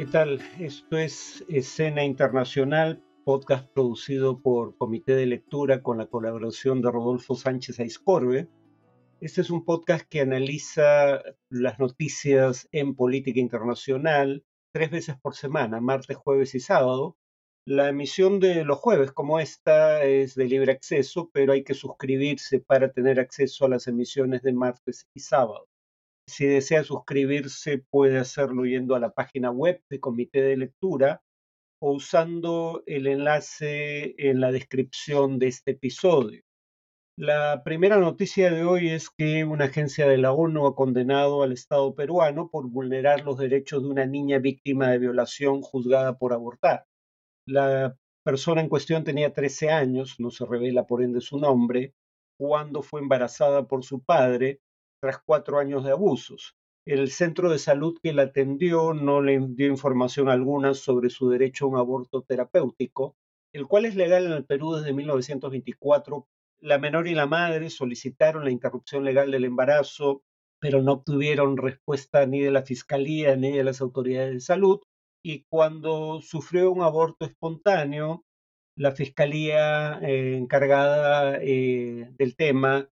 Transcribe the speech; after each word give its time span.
¿Qué 0.00 0.06
tal? 0.06 0.40
Esto 0.58 0.96
es 0.96 1.44
Escena 1.50 2.02
Internacional, 2.02 3.04
podcast 3.22 3.70
producido 3.70 4.40
por 4.40 4.74
Comité 4.78 5.14
de 5.14 5.26
Lectura 5.26 5.82
con 5.82 5.98
la 5.98 6.06
colaboración 6.06 6.80
de 6.80 6.90
Rodolfo 6.90 7.34
Sánchez 7.34 7.80
Aiscorbe. 7.80 8.48
Este 9.20 9.42
es 9.42 9.50
un 9.50 9.66
podcast 9.66 10.08
que 10.08 10.22
analiza 10.22 11.20
las 11.50 11.78
noticias 11.78 12.66
en 12.72 12.96
política 12.96 13.40
internacional 13.40 14.42
tres 14.72 14.90
veces 14.90 15.16
por 15.20 15.34
semana, 15.34 15.82
martes, 15.82 16.16
jueves 16.16 16.54
y 16.54 16.60
sábado. 16.60 17.18
La 17.66 17.90
emisión 17.90 18.40
de 18.40 18.64
los 18.64 18.78
jueves 18.78 19.12
como 19.12 19.38
esta 19.38 20.02
es 20.04 20.34
de 20.34 20.46
libre 20.46 20.72
acceso, 20.72 21.28
pero 21.30 21.52
hay 21.52 21.62
que 21.62 21.74
suscribirse 21.74 22.58
para 22.58 22.90
tener 22.90 23.20
acceso 23.20 23.66
a 23.66 23.68
las 23.68 23.86
emisiones 23.86 24.40
de 24.40 24.54
martes 24.54 25.06
y 25.12 25.20
sábado. 25.20 25.69
Si 26.30 26.46
desea 26.46 26.84
suscribirse, 26.84 27.78
puede 27.90 28.16
hacerlo 28.18 28.64
yendo 28.64 28.94
a 28.94 29.00
la 29.00 29.10
página 29.10 29.50
web 29.50 29.82
de 29.90 29.98
Comité 29.98 30.40
de 30.42 30.56
Lectura 30.56 31.24
o 31.82 31.94
usando 31.94 32.84
el 32.86 33.08
enlace 33.08 34.14
en 34.16 34.40
la 34.40 34.52
descripción 34.52 35.40
de 35.40 35.48
este 35.48 35.72
episodio. 35.72 36.42
La 37.16 37.62
primera 37.64 37.96
noticia 37.96 38.48
de 38.52 38.62
hoy 38.62 38.90
es 38.90 39.10
que 39.10 39.44
una 39.44 39.64
agencia 39.64 40.06
de 40.06 40.18
la 40.18 40.32
ONU 40.32 40.68
ha 40.68 40.76
condenado 40.76 41.42
al 41.42 41.50
Estado 41.50 41.96
peruano 41.96 42.48
por 42.48 42.70
vulnerar 42.70 43.24
los 43.24 43.36
derechos 43.36 43.82
de 43.82 43.88
una 43.88 44.06
niña 44.06 44.38
víctima 44.38 44.88
de 44.88 45.00
violación 45.00 45.62
juzgada 45.62 46.16
por 46.16 46.32
abortar. 46.32 46.86
La 47.44 47.96
persona 48.22 48.60
en 48.60 48.68
cuestión 48.68 49.02
tenía 49.02 49.32
13 49.32 49.70
años, 49.70 50.20
no 50.20 50.30
se 50.30 50.46
revela 50.46 50.86
por 50.86 51.02
ende 51.02 51.20
su 51.20 51.40
nombre, 51.40 51.92
cuando 52.38 52.82
fue 52.82 53.00
embarazada 53.00 53.66
por 53.66 53.82
su 53.84 54.04
padre 54.04 54.60
tras 55.00 55.18
cuatro 55.24 55.58
años 55.58 55.84
de 55.84 55.92
abusos. 55.92 56.54
El 56.86 57.10
centro 57.10 57.50
de 57.50 57.58
salud 57.58 57.98
que 58.02 58.12
la 58.12 58.22
atendió 58.22 58.94
no 58.94 59.20
le 59.20 59.38
dio 59.50 59.66
información 59.66 60.28
alguna 60.28 60.74
sobre 60.74 61.10
su 61.10 61.28
derecho 61.28 61.66
a 61.66 61.68
un 61.68 61.76
aborto 61.76 62.22
terapéutico, 62.22 63.16
el 63.52 63.66
cual 63.66 63.84
es 63.84 63.96
legal 63.96 64.26
en 64.26 64.32
el 64.32 64.44
Perú 64.44 64.74
desde 64.74 64.92
1924. 64.92 66.26
La 66.60 66.78
menor 66.78 67.08
y 67.08 67.14
la 67.14 67.26
madre 67.26 67.70
solicitaron 67.70 68.44
la 68.44 68.50
interrupción 68.50 69.04
legal 69.04 69.30
del 69.30 69.44
embarazo, 69.44 70.22
pero 70.58 70.82
no 70.82 70.92
obtuvieron 70.92 71.56
respuesta 71.56 72.26
ni 72.26 72.40
de 72.40 72.50
la 72.50 72.62
Fiscalía 72.62 73.36
ni 73.36 73.52
de 73.52 73.64
las 73.64 73.80
autoridades 73.80 74.32
de 74.32 74.40
salud. 74.40 74.80
Y 75.22 75.44
cuando 75.48 76.20
sufrió 76.22 76.70
un 76.70 76.82
aborto 76.82 77.24
espontáneo, 77.24 78.24
la 78.76 78.92
Fiscalía 78.92 79.98
eh, 80.02 80.36
encargada 80.36 81.38
eh, 81.40 82.08
del 82.16 82.36
tema 82.36 82.88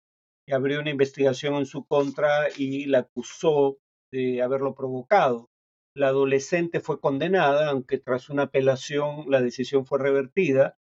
abrió 0.53 0.81
una 0.81 0.91
investigación 0.91 1.55
en 1.55 1.67
su 1.67 1.85
contra 1.85 2.49
y 2.57 2.87
la 2.87 3.01
acusó 3.01 3.79
de 4.11 4.43
haberlo 4.43 4.75
provocado. 4.75 5.51
La 5.95 6.09
adolescente 6.09 6.81
fue 6.81 7.01
condenada, 7.01 7.71
aunque 7.71 7.99
tras 7.99 8.29
una 8.31 8.45
apelación 8.45 9.25
la 9.29 9.41
decisión 9.41 9.87
fue 9.87 9.99
revertida, 9.99 10.77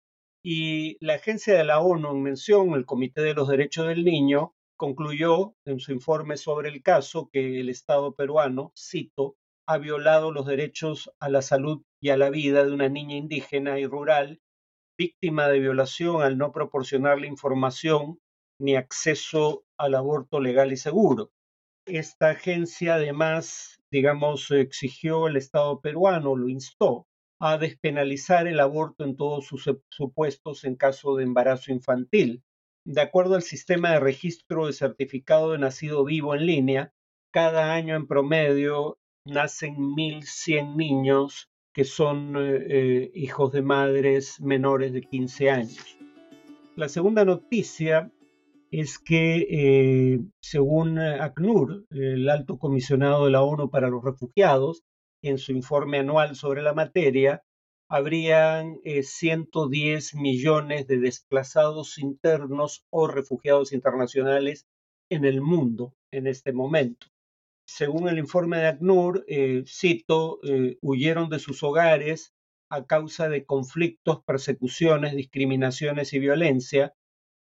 y 0.43 0.97
la 1.05 1.15
agencia 1.15 1.55
de 1.55 1.63
la 1.63 1.79
ONU 1.79 2.11
en 2.11 2.23
mención, 2.23 2.73
el 2.73 2.85
Comité 2.85 3.21
de 3.21 3.33
los 3.33 3.47
Derechos 3.47 3.87
del 3.87 4.03
Niño, 4.03 4.55
concluyó 4.75 5.55
en 5.65 5.79
su 5.79 5.93
informe 5.93 6.35
sobre 6.35 6.69
el 6.69 6.81
caso 6.81 7.29
que 7.31 7.59
el 7.61 7.69
Estado 7.69 8.15
peruano, 8.15 8.73
cito, 8.77 9.37
ha 9.65 9.77
violado 9.77 10.31
los 10.31 10.45
derechos 10.45 11.11
a 11.19 11.29
la 11.29 11.41
salud 11.41 11.83
y 12.01 12.09
a 12.09 12.17
la 12.17 12.29
vida 12.29 12.65
de 12.65 12.73
una 12.73 12.89
niña 12.89 13.15
indígena 13.15 13.79
y 13.79 13.85
rural 13.85 14.41
víctima 14.97 15.47
de 15.47 15.59
violación 15.59 16.21
al 16.21 16.37
no 16.37 16.51
proporcionarle 16.51 17.27
información 17.27 18.19
ni 18.59 18.75
acceso 18.75 19.65
al 19.77 19.95
aborto 19.95 20.39
legal 20.39 20.71
y 20.71 20.77
seguro. 20.77 21.31
Esta 21.85 22.29
agencia 22.29 22.95
además, 22.95 23.81
digamos, 23.91 24.49
exigió 24.51 25.25
al 25.25 25.37
Estado 25.37 25.81
peruano, 25.81 26.35
lo 26.35 26.47
instó 26.47 27.07
a 27.39 27.57
despenalizar 27.57 28.47
el 28.47 28.59
aborto 28.59 29.03
en 29.03 29.17
todos 29.17 29.45
sus 29.45 29.69
supuestos 29.89 30.63
en 30.63 30.75
caso 30.75 31.15
de 31.17 31.23
embarazo 31.23 31.73
infantil. 31.73 32.41
De 32.85 33.01
acuerdo 33.01 33.35
al 33.35 33.43
sistema 33.43 33.91
de 33.91 33.99
registro 33.99 34.67
de 34.67 34.73
certificado 34.73 35.51
de 35.51 35.57
nacido 35.57 36.05
vivo 36.05 36.35
en 36.35 36.45
línea, 36.45 36.93
cada 37.31 37.73
año 37.73 37.95
en 37.95 38.07
promedio 38.07 38.97
nacen 39.25 39.75
1.100 39.75 40.75
niños 40.75 41.49
que 41.73 41.83
son 41.83 42.35
eh, 42.37 43.11
hijos 43.15 43.51
de 43.51 43.61
madres 43.61 44.39
menores 44.39 44.93
de 44.93 45.01
15 45.01 45.49
años. 45.49 45.97
La 46.75 46.87
segunda 46.87 47.25
noticia 47.25 48.11
es 48.73 48.97
que, 48.97 49.45
eh, 49.51 50.19
según 50.41 50.97
ACNUR, 50.97 51.85
el 51.91 52.27
alto 52.27 52.57
comisionado 52.57 53.25
de 53.25 53.31
la 53.31 53.43
ONU 53.43 53.69
para 53.69 53.87
los 53.87 54.03
refugiados, 54.03 54.81
en 55.21 55.37
su 55.37 55.51
informe 55.51 55.99
anual 55.99 56.35
sobre 56.35 56.63
la 56.63 56.73
materia, 56.73 57.43
habrían 57.87 58.79
110 58.83 60.13
eh, 60.15 60.17
millones 60.17 60.87
de 60.87 60.97
desplazados 60.97 61.99
internos 61.99 62.83
o 62.89 63.07
refugiados 63.07 63.73
internacionales 63.73 64.65
en 65.07 65.25
el 65.25 65.39
mundo 65.41 65.93
en 66.11 66.25
este 66.25 66.51
momento. 66.51 67.05
Según 67.67 68.09
el 68.09 68.17
informe 68.17 68.57
de 68.57 68.67
ACNUR, 68.67 69.23
eh, 69.27 69.63
cito, 69.67 70.39
huyeron 70.81 71.29
de 71.29 71.37
sus 71.37 71.61
hogares 71.61 72.33
a 72.71 72.85
causa 72.87 73.29
de 73.29 73.45
conflictos, 73.45 74.23
persecuciones, 74.25 75.15
discriminaciones 75.15 76.11
y 76.13 76.17
violencia, 76.17 76.95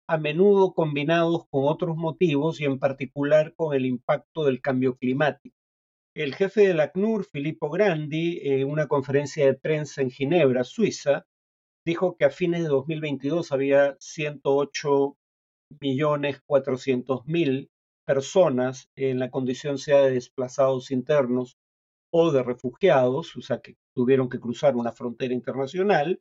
a 0.09 0.17
menudo 0.17 0.73
combinados 0.73 1.45
con 1.51 1.67
otros 1.67 1.95
motivos 1.95 2.59
y 2.59 2.65
en 2.65 2.79
particular 2.79 3.53
con 3.53 3.75
el 3.75 3.85
impacto 3.85 4.43
del 4.43 4.59
cambio 4.59 4.97
climático. 4.97 5.55
El 6.15 6.33
jefe 6.33 6.61
del 6.67 6.79
ACNUR, 6.79 7.25
Filippo 7.25 7.69
Grandi, 7.69 8.39
en 8.41 8.67
una 8.67 8.87
conferencia 8.87 9.45
de 9.45 9.53
prensa 9.53 10.01
en 10.01 10.09
Ginebra, 10.09 10.63
Suiza, 10.63 11.27
dijo 11.85 12.17
que 12.17 12.25
a 12.25 12.31
fines 12.31 12.63
de 12.63 12.69
2022 12.69 13.51
había 13.51 13.97
108 13.99 15.15
millones 15.79 16.41
400 16.43 17.27
mil 17.27 17.69
personas 18.03 18.89
en 18.95 19.19
la 19.19 19.29
condición 19.29 19.77
sea 19.77 20.01
de 20.01 20.13
desplazados 20.13 20.89
internos 20.89 21.59
o 22.11 22.31
de 22.31 22.41
refugiados, 22.41 23.35
o 23.37 23.41
sea, 23.41 23.59
que 23.59 23.75
tuvieron 23.93 24.27
que 24.27 24.39
cruzar 24.39 24.75
una 24.75 24.91
frontera 24.91 25.35
internacional, 25.35 26.19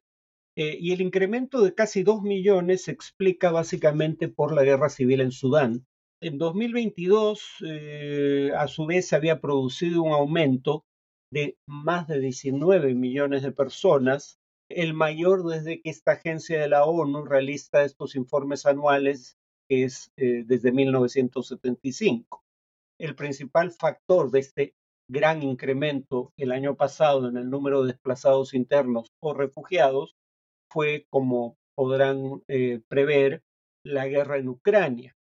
eh, 0.58 0.76
y 0.80 0.90
el 0.90 1.00
incremento 1.00 1.62
de 1.62 1.72
casi 1.72 2.02
2 2.02 2.22
millones 2.22 2.82
se 2.82 2.90
explica 2.90 3.52
básicamente 3.52 4.26
por 4.26 4.52
la 4.52 4.64
guerra 4.64 4.88
civil 4.88 5.20
en 5.20 5.30
Sudán. 5.30 5.86
En 6.20 6.36
2022, 6.36 7.40
eh, 7.64 8.50
a 8.56 8.66
su 8.66 8.84
vez, 8.86 9.06
se 9.06 9.14
había 9.14 9.40
producido 9.40 10.02
un 10.02 10.10
aumento 10.10 10.84
de 11.32 11.56
más 11.68 12.08
de 12.08 12.18
19 12.18 12.92
millones 12.96 13.44
de 13.44 13.52
personas, 13.52 14.40
el 14.68 14.94
mayor 14.94 15.44
desde 15.44 15.80
que 15.80 15.90
esta 15.90 16.12
agencia 16.14 16.60
de 16.60 16.68
la 16.68 16.84
ONU 16.84 17.24
realiza 17.24 17.84
estos 17.84 18.16
informes 18.16 18.66
anuales, 18.66 19.36
que 19.68 19.84
es 19.84 20.10
eh, 20.16 20.42
desde 20.44 20.72
1975. 20.72 22.42
El 22.98 23.14
principal 23.14 23.70
factor 23.70 24.32
de 24.32 24.40
este 24.40 24.74
gran 25.08 25.44
incremento 25.44 26.32
el 26.36 26.50
año 26.50 26.74
pasado 26.74 27.28
en 27.28 27.36
el 27.36 27.48
número 27.48 27.82
de 27.82 27.92
desplazados 27.92 28.54
internos 28.54 29.12
o 29.22 29.34
refugiados 29.34 30.17
fue, 30.70 31.06
como 31.10 31.56
podrán 31.74 32.42
eh, 32.48 32.80
prever, 32.88 33.42
la 33.84 34.06
guerra 34.06 34.38
en 34.38 34.48
Ucrania, 34.48 35.16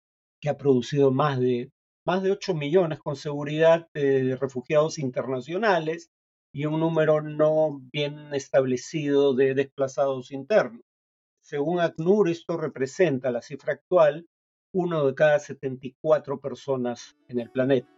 que 0.42 0.50
ha 0.50 0.58
producido 0.58 1.12
más 1.12 1.40
de, 1.40 1.72
más 2.06 2.24
de 2.24 2.32
8 2.32 2.54
millones 2.54 3.00
con 3.00 3.16
seguridad 3.16 3.88
de 3.94 4.38
refugiados 4.40 5.00
internacionales 5.00 6.12
y 6.54 6.66
un 6.66 6.80
número 6.80 7.22
no 7.22 7.82
bien 7.92 8.34
establecido 8.34 9.34
de 9.34 9.56
desplazados 9.56 10.32
internos. 10.32 10.82
Según 11.42 11.80
ACNUR, 11.82 12.30
esto 12.30 12.58
representa 12.58 13.32
la 13.32 13.42
cifra 13.42 13.74
actual, 13.74 14.28
uno 14.72 15.06
de 15.06 15.16
cada 15.16 15.40
74 15.40 16.40
personas 16.40 17.18
en 17.28 17.40
el 17.40 17.50
planeta. 17.50 17.90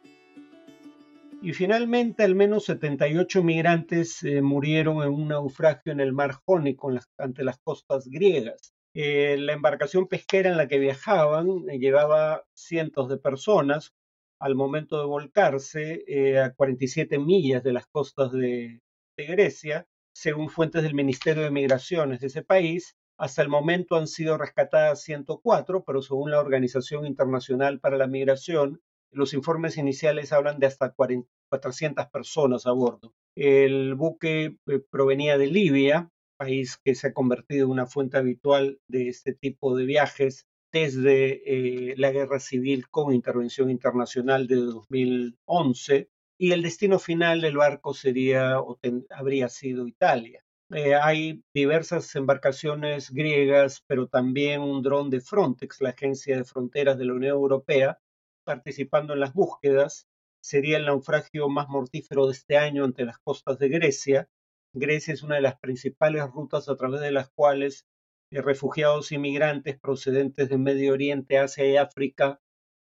Y 1.45 1.53
finalmente, 1.53 2.24
al 2.24 2.33
menos 2.33 2.65
78 2.65 3.44
migrantes 3.44 4.24
eh, 4.24 4.42
murieron 4.42 5.03
en 5.03 5.09
un 5.09 5.27
naufragio 5.27 5.92
en 5.92 6.00
el 6.00 6.12
mar 6.12 6.31
Jónico 6.44 6.92
ante 7.19 7.44
las 7.44 7.59
costas 7.59 8.07
griegas. 8.07 8.74
Eh, 8.95 9.38
la 9.38 9.53
embarcación 9.53 10.07
pesquera 10.07 10.50
en 10.50 10.57
la 10.57 10.68
que 10.68 10.80
viajaban 10.80 11.69
eh, 11.69 11.77
llevaba 11.77 12.45
cientos 12.56 13.09
de 13.09 13.19
personas 13.19 13.94
al 14.39 14.56
momento 14.56 15.00
de 15.00 15.06
volcarse 15.06 16.03
a 16.44 16.51
47 16.56 17.19
millas 17.19 17.62
de 17.62 17.74
las 17.74 17.86
costas 17.86 18.31
de, 18.31 18.81
de 19.15 19.25
Grecia. 19.27 19.86
Según 20.15 20.50
fuentes 20.50 20.81
del 20.81 20.95
Ministerio 20.95 21.44
de 21.44 21.51
Migraciones 21.51 22.21
de 22.21 22.27
ese 22.27 22.42
país, 22.42 22.95
hasta 23.19 23.44
el 23.44 23.50
momento 23.50 23.97
han 23.97 24.07
sido 24.07 24.39
rescatadas 24.39 25.03
104, 25.03 25.83
pero 25.83 26.01
según 26.01 26.31
la 26.31 26.39
Organización 26.39 27.06
Internacional 27.06 27.80
para 27.80 27.97
la 27.97 28.07
Migración, 28.07 28.81
los 29.15 29.33
informes 29.33 29.77
iniciales 29.77 30.31
hablan 30.33 30.59
de 30.59 30.67
hasta 30.67 30.94
400 30.94 32.07
personas 32.07 32.65
a 32.65 32.71
bordo. 32.71 33.13
El 33.35 33.95
buque 33.95 34.57
eh, 34.67 34.79
provenía 34.89 35.38
de 35.38 35.47
Libia, 35.47 36.09
país 36.38 36.77
que 36.83 36.95
se 36.95 37.07
ha 37.07 37.13
convertido 37.13 37.65
en 37.65 37.71
una 37.71 37.85
fuente 37.88 38.17
habitual 38.17 38.79
de 38.88 39.07
este 39.07 39.33
tipo 39.33 39.75
de 39.75 39.85
viajes 39.85 40.47
desde 40.71 41.91
eh, 41.91 41.95
la 41.97 42.12
guerra 42.12 42.39
civil 42.39 42.89
con 42.89 43.13
intervención 43.13 43.69
internacional 43.69 44.47
de 44.47 44.56
2011. 44.57 46.09
y 46.38 46.51
el 46.51 46.61
destino 46.61 47.00
final 47.00 47.39
del 47.39 47.56
barco 47.56 47.94
sería 47.94 48.59
o 48.59 48.77
habría 49.09 49.47
sido 49.47 49.88
Italia. 49.88 50.44
Eh, 50.71 50.95
hay 50.95 51.44
diversas 51.53 52.13
embarcaciones 52.15 53.11
griegas, 53.11 53.83
pero 53.88 54.07
también 54.07 54.61
un 54.61 54.81
dron 54.81 55.09
de 55.09 55.21
Frontex, 55.21 55.79
la 55.79 55.89
agencia 55.91 56.35
de 56.35 56.44
fronteras 56.44 56.97
de 56.97 57.06
la 57.06 57.13
Unión 57.13 57.33
Europea, 57.33 58.00
participando 58.45 59.13
en 59.13 59.19
las 59.19 59.33
búsquedas. 59.33 60.07
Sería 60.42 60.77
el 60.77 60.86
naufragio 60.86 61.50
más 61.50 61.68
mortífero 61.68 62.27
de 62.27 62.33
este 62.33 62.57
año 62.57 62.86
ante 62.86 63.03
las 63.03 63.18
costas 63.19 63.59
de 63.59 63.68
Grecia. 63.68 64.30
Grecia 64.74 65.13
es 65.13 65.24
una 65.24 65.36
de 65.36 65.42
las 65.42 65.59
principales 65.59 66.24
rutas 66.31 66.69
a 66.69 66.77
través 66.77 67.01
de 67.01 67.12
las 67.12 67.30
cuales 67.31 67.86
eh, 68.31 68.42
refugiados 68.42 69.12
inmigrantes 69.12 69.80
procedentes 69.80 70.50
de 70.50 70.57
Medio 70.57 70.94
Oriente, 70.94 71.38
Asia 71.38 71.65
y 71.65 71.77
África 71.77 72.39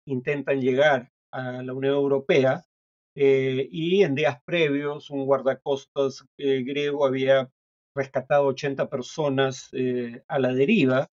intentan 0.07 0.61
llegar 0.61 1.13
a 1.33 1.63
la 1.63 1.73
Unión 1.75 1.95
Europea. 1.95 2.67
Eh, 3.17 3.69
y 3.71 4.03
en 4.03 4.15
días 4.15 4.39
previos, 4.45 5.11
un 5.11 5.27
guardacostas 5.27 6.25
eh, 6.39 6.63
griego 6.63 7.07
había 7.07 7.51
rescatado 7.95 8.47
80 8.47 8.89
personas 8.89 9.71
a 10.29 10.39
la 10.39 10.55
deriva, 10.55 11.09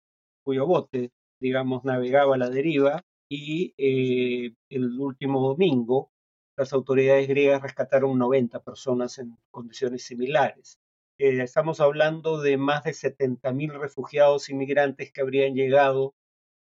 cuyo 0.43 0.67
bote, 0.67 1.13
digamos, 1.39 1.85
navegaba 1.85 2.37
a 2.37 2.39
la 2.39 2.49
deriva. 2.49 3.05
Y 3.35 3.73
el 3.79 5.01
último 5.01 5.41
domingo, 5.41 6.13
las 6.55 6.75
autoridades 6.75 7.27
griegas 7.29 7.63
rescataron 7.63 8.19
90 8.19 8.63
personas 8.63 9.19
en 9.19 9.39
condiciones 9.51 10.05
similares. 10.05 10.79
Eh, 11.17 11.41
estamos 11.43 11.81
hablando 11.81 12.43
de 12.43 12.59
más 12.59 12.85
de 12.85 12.91
70.000 12.91 13.79
refugiados 13.79 14.51
inmigrantes 14.51 15.13
que 15.13 15.23
habrían 15.23 15.55
llegado 15.55 16.15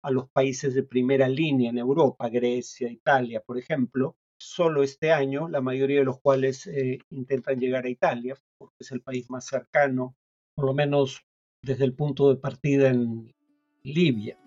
a 0.03 0.11
los 0.11 0.29
países 0.29 0.75
de 0.75 0.83
primera 0.83 1.27
línea 1.27 1.71
en 1.71 1.79
Europa, 1.79 2.29
Grecia, 2.29 2.91
Italia, 2.91 3.41
por 3.41 3.57
ejemplo, 3.57 4.15
solo 4.37 4.83
este 4.83 5.11
año, 5.11 5.49
la 5.49 5.61
mayoría 5.61 5.99
de 5.99 6.05
los 6.05 6.19
cuales 6.19 6.67
eh, 6.67 6.99
intentan 7.09 7.59
llegar 7.59 7.85
a 7.85 7.89
Italia, 7.89 8.35
porque 8.59 8.75
es 8.81 8.91
el 8.91 9.01
país 9.01 9.27
más 9.31 9.47
cercano, 9.47 10.15
por 10.53 10.65
lo 10.65 10.75
menos 10.75 11.25
desde 11.63 11.85
el 11.85 11.95
punto 11.95 12.29
de 12.29 12.39
partida 12.39 12.89
en 12.89 13.33
Libia. 13.81 14.37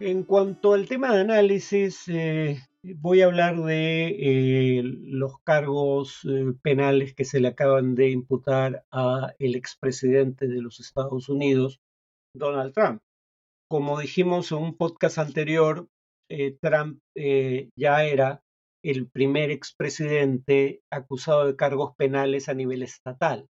En 0.00 0.22
cuanto 0.22 0.74
al 0.74 0.86
tema 0.86 1.12
de 1.12 1.22
análisis, 1.22 2.06
eh, 2.06 2.62
voy 2.98 3.20
a 3.20 3.26
hablar 3.26 3.60
de 3.60 4.06
eh, 4.06 4.82
los 4.84 5.40
cargos 5.40 6.20
eh, 6.24 6.52
penales 6.62 7.14
que 7.14 7.24
se 7.24 7.40
le 7.40 7.48
acaban 7.48 7.96
de 7.96 8.10
imputar 8.10 8.84
a 8.92 9.34
el 9.40 9.56
expresidente 9.56 10.46
de 10.46 10.62
los 10.62 10.78
Estados 10.78 11.28
Unidos, 11.28 11.80
Donald 12.32 12.72
Trump. 12.74 13.02
Como 13.68 13.98
dijimos 13.98 14.52
en 14.52 14.58
un 14.58 14.76
podcast 14.76 15.18
anterior, 15.18 15.88
Trump 16.60 17.00
ya 17.14 18.04
era 18.04 18.42
el 18.82 19.08
primer 19.08 19.50
expresidente 19.50 20.82
acusado 20.90 21.46
de 21.46 21.56
cargos 21.56 21.94
penales 21.96 22.48
a 22.48 22.54
nivel 22.54 22.82
estatal. 22.82 23.48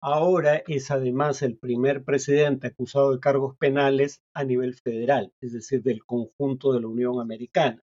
Ahora 0.00 0.62
es 0.66 0.90
además 0.90 1.42
el 1.42 1.56
primer 1.56 2.04
presidente 2.04 2.68
acusado 2.68 3.12
de 3.12 3.20
cargos 3.20 3.56
penales 3.56 4.22
a 4.34 4.44
nivel 4.44 4.74
federal, 4.74 5.32
es 5.40 5.52
decir, 5.52 5.82
del 5.82 6.04
conjunto 6.04 6.72
de 6.72 6.80
la 6.80 6.88
Unión 6.88 7.20
Americana 7.20 7.82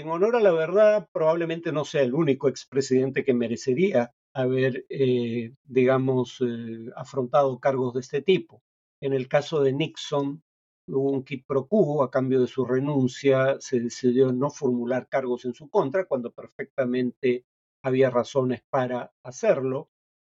en 0.00 0.08
honor 0.08 0.34
a 0.36 0.40
la 0.40 0.50
verdad, 0.50 1.08
probablemente 1.12 1.70
no 1.70 1.84
sea 1.84 2.02
el 2.02 2.14
único 2.14 2.48
expresidente 2.48 3.24
que 3.24 3.32
merecería 3.32 4.12
haber, 4.32 4.84
eh, 4.88 5.54
digamos, 5.62 6.40
eh, 6.40 6.90
afrontado 6.96 7.60
cargos 7.60 7.94
de 7.94 8.00
este 8.00 8.20
tipo. 8.20 8.60
En 9.00 9.12
el 9.12 9.28
caso 9.28 9.62
de 9.62 9.72
Nixon, 9.72 10.42
hubo 10.88 11.12
un 11.12 11.22
quid 11.22 11.44
pro 11.46 11.68
a 12.02 12.10
cambio 12.10 12.40
de 12.40 12.48
su 12.48 12.64
renuncia, 12.64 13.56
se 13.60 13.78
decidió 13.78 14.32
no 14.32 14.50
formular 14.50 15.08
cargos 15.08 15.44
en 15.44 15.54
su 15.54 15.68
contra, 15.68 16.06
cuando 16.06 16.32
perfectamente 16.32 17.44
había 17.84 18.10
razones 18.10 18.62
para 18.68 19.12
hacerlo. 19.22 19.90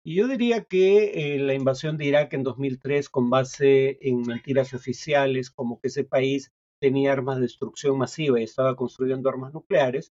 Y 0.07 0.13
yo 0.13 0.27
diría 0.27 0.63
que 0.65 1.33
eh, 1.33 1.39
la 1.39 1.55
invasión 1.55 1.97
de 1.97 2.05
Irak 2.05 2.33
en 2.33 2.43
2003, 2.43 3.09
con 3.09 3.31
base 3.31 3.97
en 4.01 4.21
mentiras 4.21 4.71
oficiales, 4.75 5.49
como 5.49 5.79
que 5.79 5.87
ese 5.87 6.03
país 6.03 6.51
tenía 6.79 7.11
armas 7.11 7.37
de 7.37 7.43
destrucción 7.43 7.97
masiva 7.97 8.39
y 8.39 8.43
estaba 8.43 8.75
construyendo 8.75 9.29
armas 9.29 9.51
nucleares, 9.51 10.13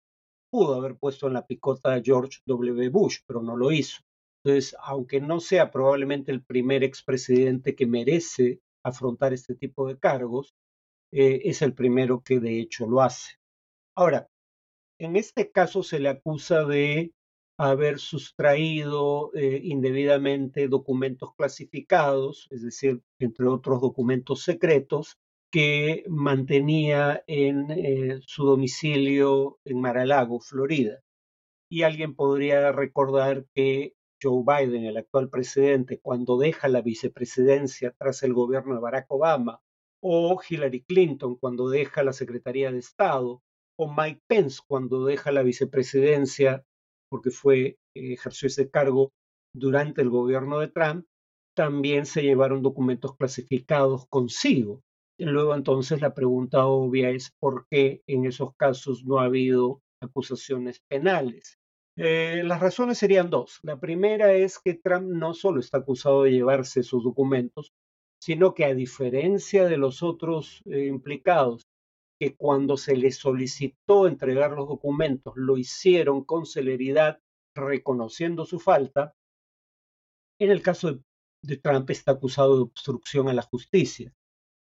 pudo 0.51 0.75
haber 0.75 0.99
puesto 0.99 1.27
en 1.27 1.33
la 1.33 1.47
picota 1.47 1.95
a 1.95 2.03
George 2.03 2.41
W. 2.45 2.91
Bush, 2.91 3.21
pero 3.27 3.41
no 3.41 3.57
lo 3.57 3.73
hizo. 3.73 4.03
Entonces, 4.45 4.77
aunque 4.79 5.23
no 5.23 5.41
sea 5.41 5.71
probablemente 5.71 6.33
el 6.33 6.45
primer 6.45 6.85
expresidente 6.85 7.75
que 7.75 7.87
merece 7.87 8.61
afrontar 8.85 9.33
este 9.33 9.55
tipo 9.55 9.89
de 9.89 9.99
cargos, 9.99 10.55
eh, 11.15 11.41
es 11.45 11.63
el 11.63 11.73
primero 11.73 12.23
que 12.23 12.41
de 12.41 12.61
hecho 12.61 12.87
lo 12.87 13.01
hace. 13.01 13.39
Ahora, 13.97 14.29
en 15.01 15.17
este 15.17 15.51
caso 15.51 15.83
se 15.83 15.99
le 15.99 16.11
acusa 16.11 16.67
de 16.67 17.15
haber 17.59 17.99
sustraído 17.99 19.33
eh, 19.35 19.61
indebidamente 19.65 20.69
documentos 20.69 21.35
clasificados, 21.35 22.47
es 22.51 22.63
decir, 22.63 23.03
entre 23.19 23.49
otros 23.49 23.81
documentos 23.81 24.45
secretos, 24.45 25.19
que 25.51 26.05
mantenía 26.09 27.25
en 27.27 27.71
eh, 27.71 28.21
su 28.27 28.45
domicilio 28.45 29.59
en 29.65 29.81
Mar-a-Lago, 29.81 30.41
Florida. 30.41 31.01
Y 31.71 31.83
alguien 31.83 32.15
podría 32.15 32.71
recordar 32.71 33.47
que 33.55 33.95
Joe 34.23 34.45
Biden, 34.47 34.85
el 34.85 34.97
actual 34.97 35.29
presidente, 35.29 36.01
cuando 36.01 36.39
deja 36.39 36.69
la 36.69 36.81
vicepresidencia 36.81 37.95
tras 37.99 38.23
el 38.23 38.35
gobierno 38.35 38.75
de 38.75 38.81
Barack 38.81 39.07
Obama, 39.11 39.61
o 40.01 40.41
Hillary 40.49 40.85
Clinton 40.85 41.37
cuando 41.37 41.69
deja 41.69 42.05
la 42.05 42.13
Secretaría 42.13 42.71
de 42.71 42.79
Estado, 42.79 43.43
o 43.77 43.93
Mike 43.93 44.23
Pence 44.29 44.61
cuando 44.67 45.05
deja 45.05 45.33
la 45.33 45.43
vicepresidencia 45.43 46.65
porque 47.09 47.31
fue 47.31 47.77
ejerció 47.95 48.47
ese 48.47 48.71
cargo 48.71 49.13
durante 49.55 50.03
el 50.03 50.11
gobierno 50.11 50.59
de 50.59 50.69
Trump, 50.69 51.07
también 51.55 52.07
se 52.07 52.23
llevaron 52.23 52.63
documentos 52.63 53.17
clasificados 53.17 54.07
consigo. 54.09 54.83
Luego 55.19 55.55
entonces 55.55 56.01
la 56.01 56.15
pregunta 56.15 56.67
obvia 56.67 57.11
es 57.11 57.33
por 57.41 57.67
qué 57.69 58.03
en 58.07 58.27
esos 58.27 58.55
casos 58.55 59.05
no 59.05 59.19
ha 59.19 59.25
habido 59.25 59.81
acusaciones 60.01 60.81
penales. 60.89 61.59
Eh, 61.97 62.43
las 62.45 62.61
razones 62.61 62.99
serían 62.99 63.29
dos. 63.29 63.59
La 63.63 63.81
primera 63.81 64.33
es 64.33 64.61
que 64.61 64.75
Trump 64.75 65.09
no 65.09 65.35
solo 65.35 65.59
está 65.59 65.79
acusado 65.79 66.23
de 66.23 66.31
llevarse 66.31 66.85
sus 66.85 67.03
documentos, 67.03 67.73
sino 68.21 68.55
que 68.55 68.65
a 68.65 68.75
diferencia 68.75 69.65
de 69.65 69.79
los 69.79 70.05
otros 70.05 70.63
eh, 70.67 70.87
implicados, 70.87 71.67
que 72.19 72.37
cuando 72.37 72.77
se 72.77 72.97
les 72.97 73.17
solicitó 73.17 74.07
entregar 74.07 74.53
los 74.53 74.69
documentos 74.69 75.35
lo 75.37 75.57
hicieron 75.57 76.25
con 76.25 76.47
celeridad, 76.47 77.21
reconociendo 77.55 78.45
su 78.45 78.59
falta, 78.59 79.15
en 80.41 80.51
el 80.51 80.63
caso 80.63 81.01
de 81.43 81.57
Trump 81.57 81.91
está 81.91 82.13
acusado 82.13 82.57
de 82.57 82.63
obstrucción 82.63 83.29
a 83.29 83.33
la 83.33 83.43
justicia 83.43 84.15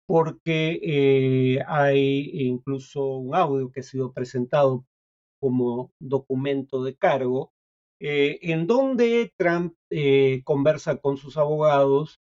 porque 0.06 0.80
eh, 0.84 1.60
hay 1.68 2.30
incluso 2.48 3.06
un 3.18 3.36
audio 3.36 3.72
que 3.72 3.80
ha 3.82 3.84
sido 3.84 4.14
presentado 4.14 4.86
como 5.40 5.92
documento 6.00 6.84
de 6.84 6.96
cargo, 6.96 7.54
eh, 8.00 8.40
en 8.42 8.68
donde 8.68 9.34
Trump 9.38 9.76
eh, 9.90 10.42
conversa 10.44 10.98
con 10.98 11.18
sus 11.18 11.38
abogados 11.38 12.22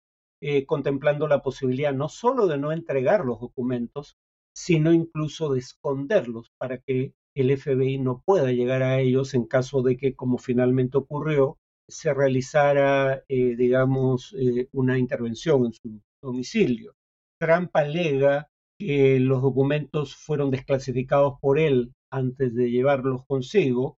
contemplando 0.68 1.30
la 1.30 1.42
posibilidad 1.42 1.94
no 1.94 2.10
solo 2.10 2.48
de 2.48 2.58
no 2.58 2.74
entregar 2.74 3.24
los 3.24 3.40
documentos, 3.40 4.18
sino 4.56 4.94
incluso 4.94 5.54
de 5.54 5.60
esconderlos 5.60 6.52
para 6.58 6.78
que 6.80 7.14
el 7.36 7.58
FBI 7.58 7.98
no 7.98 8.22
pueda 8.26 8.52
llegar 8.52 8.84
a 8.84 9.00
ellos 9.00 9.34
en 9.34 9.46
caso 9.46 9.82
de 9.82 9.98
que, 9.98 10.16
como 10.16 10.38
finalmente 10.38 10.98
ocurrió, 10.98 11.58
se 11.88 12.14
realizara, 12.14 13.24
digamos, 13.28 14.36
una 14.72 14.98
intervención 14.98 15.66
en 15.66 15.74
su 15.74 16.02
domicilio. 16.22 16.96
Trump 17.40 17.72
alega 17.76 18.50
que 18.80 19.20
los 19.20 19.42
documentos 19.42 20.16
fueron 20.16 20.52
desclasificados 20.52 21.40
por 21.42 21.60
él 21.60 21.94
antes 22.12 22.54
de 22.54 22.72
llevarlos 22.72 23.26
consigo. 23.26 23.98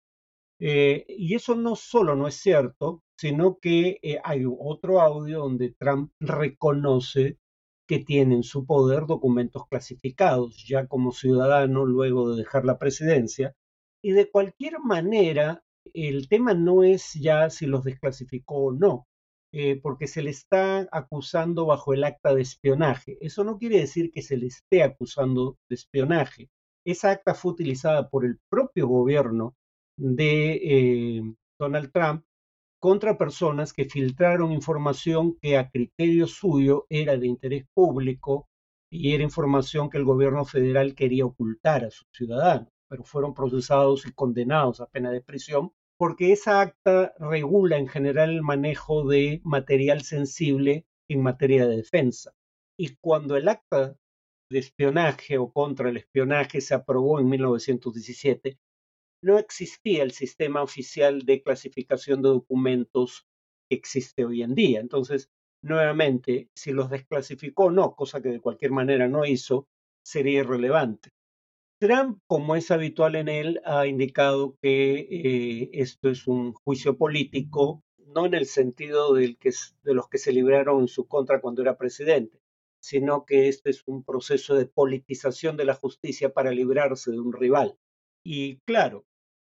Eh, 0.59 1.05
y 1.09 1.35
eso 1.35 1.55
no 1.55 1.75
solo 1.75 2.15
no 2.15 2.27
es 2.27 2.35
cierto, 2.35 3.03
sino 3.17 3.59
que 3.59 3.99
eh, 4.01 4.19
hay 4.23 4.43
otro 4.45 5.01
audio 5.01 5.39
donde 5.39 5.75
Trump 5.77 6.11
reconoce 6.19 7.37
que 7.87 7.99
tiene 7.99 8.35
en 8.35 8.43
su 8.43 8.65
poder 8.65 9.05
documentos 9.05 9.67
clasificados 9.67 10.65
ya 10.67 10.87
como 10.87 11.11
ciudadano 11.11 11.85
luego 11.85 12.31
de 12.31 12.37
dejar 12.37 12.65
la 12.65 12.77
presidencia. 12.79 13.55
Y 14.01 14.11
de 14.11 14.29
cualquier 14.29 14.79
manera, 14.79 15.63
el 15.93 16.27
tema 16.27 16.53
no 16.53 16.83
es 16.83 17.13
ya 17.13 17.49
si 17.49 17.65
los 17.65 17.83
desclasificó 17.83 18.65
o 18.65 18.71
no, 18.73 19.07
eh, 19.51 19.79
porque 19.81 20.07
se 20.07 20.21
le 20.21 20.31
está 20.31 20.87
acusando 20.91 21.65
bajo 21.65 21.93
el 21.93 22.03
acta 22.03 22.35
de 22.35 22.41
espionaje. 22.41 23.17
Eso 23.21 23.43
no 23.43 23.57
quiere 23.57 23.79
decir 23.79 24.11
que 24.11 24.21
se 24.21 24.37
le 24.37 24.47
esté 24.47 24.83
acusando 24.83 25.57
de 25.69 25.75
espionaje. 25.75 26.49
Esa 26.85 27.11
acta 27.11 27.33
fue 27.33 27.53
utilizada 27.53 28.09
por 28.09 28.25
el 28.25 28.39
propio 28.49 28.87
gobierno 28.87 29.55
de 29.97 30.55
eh, 30.61 31.21
Donald 31.57 31.91
Trump 31.91 32.24
contra 32.85 33.17
personas 33.17 33.73
que 33.73 33.85
filtraron 33.85 34.51
información 34.51 35.35
que 35.41 35.57
a 35.57 35.71
criterio 35.71 36.27
suyo 36.27 36.85
era 36.87 37.17
de 37.17 37.25
interés 37.25 37.65
público 37.73 38.47
y 38.91 39.15
era 39.15 39.23
información 39.23 39.89
que 39.89 39.97
el 39.97 40.05
gobierno 40.05 40.45
federal 40.45 40.93
quería 40.93 41.25
ocultar 41.25 41.83
a 41.83 41.89
sus 41.89 42.05
ciudadanos. 42.11 42.69
pero 42.87 43.03
fueron 43.03 43.33
procesados 43.33 44.05
y 44.05 44.11
condenados 44.11 44.81
a 44.81 44.85
pena 44.85 45.09
de 45.09 45.21
prisión, 45.21 45.71
porque 45.97 46.31
esa 46.31 46.61
acta 46.61 47.15
regula 47.17 47.77
en 47.79 47.87
general 47.87 48.29
el 48.29 48.43
manejo 48.43 49.03
de 49.07 49.41
material 49.43 50.03
sensible 50.03 50.85
en 51.09 51.23
materia 51.23 51.65
de 51.65 51.77
defensa. 51.77 52.35
Y 52.77 52.97
cuando 53.01 53.35
el 53.35 53.47
acta 53.47 53.95
de 54.51 54.59
espionaje 54.59 55.39
o 55.39 55.51
contra 55.51 55.89
el 55.89 55.97
espionaje 55.97 56.61
se 56.61 56.75
aprobó 56.75 57.19
en 57.19 57.29
1917, 57.29 58.59
no 59.25 59.39
existía 59.39 60.03
el 60.03 60.11
sistema 60.11 60.61
oficial 60.61 61.23
de 61.25 61.41
clasificación 61.41 62.21
de 62.21 62.29
documentos 62.29 63.25
que 63.67 63.75
existe 63.75 64.23
hoy 64.23 64.43
en 64.43 64.53
día. 64.53 64.79
Entonces, 64.79 65.31
nuevamente, 65.63 66.51
si 66.53 66.71
los 66.71 66.91
desclasificó 66.91 67.65
o 67.65 67.71
no, 67.71 67.95
cosa 67.95 68.21
que 68.21 68.29
de 68.29 68.39
cualquier 68.39 68.69
manera 68.69 69.07
no 69.07 69.25
hizo, 69.25 69.67
sería 70.03 70.41
irrelevante. 70.41 71.09
Trump, 71.79 72.19
como 72.27 72.55
es 72.55 72.69
habitual 72.69 73.15
en 73.15 73.27
él, 73.27 73.61
ha 73.65 73.87
indicado 73.87 74.57
que 74.61 74.99
eh, 74.99 75.69
esto 75.73 76.09
es 76.11 76.27
un 76.27 76.53
juicio 76.53 76.95
político, 76.95 77.83
no 78.05 78.27
en 78.27 78.35
el 78.35 78.45
sentido 78.45 79.15
de 79.15 79.35
los 79.85 80.07
que 80.07 80.19
se 80.19 80.33
libraron 80.33 80.81
en 80.81 80.87
su 80.87 81.07
contra 81.07 81.41
cuando 81.41 81.63
era 81.63 81.79
presidente, 81.79 82.39
sino 82.79 83.25
que 83.25 83.47
este 83.47 83.71
es 83.71 83.81
un 83.87 84.03
proceso 84.03 84.53
de 84.53 84.67
politización 84.67 85.57
de 85.57 85.65
la 85.65 85.73
justicia 85.73 86.31
para 86.31 86.51
librarse 86.51 87.09
de 87.09 87.19
un 87.19 87.33
rival. 87.33 87.75
Y 88.23 88.57
claro, 88.67 89.05